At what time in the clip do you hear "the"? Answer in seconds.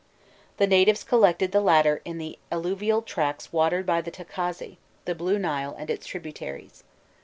0.57-0.65, 1.51-1.61, 2.17-2.39, 4.01-4.09, 5.05-5.13